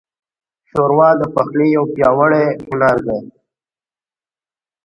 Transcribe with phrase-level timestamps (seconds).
[0.69, 3.19] ښوروا د پخلي یو پیاوړی هنر دی.